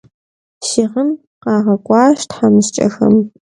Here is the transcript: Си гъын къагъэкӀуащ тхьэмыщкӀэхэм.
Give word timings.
Си 0.67 0.83
гъын 0.91 1.09
къагъэкӀуащ 1.43 2.19
тхьэмыщкӀэхэм. 2.29 3.15